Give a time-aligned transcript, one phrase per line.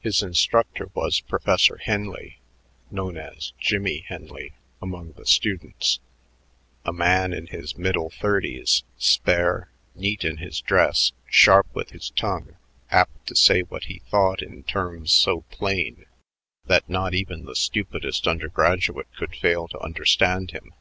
[0.00, 2.38] His instructor was Professor Henley,
[2.90, 4.52] known as Jimmie Henley
[4.82, 6.00] among the students,
[6.84, 12.56] a man in his middle thirties, spare, neat in his dress, sharp with his tongue,
[12.90, 16.04] apt to say what he thought in terms so plain
[16.66, 20.74] that not even the stupidest undergraduate could fail to understand him.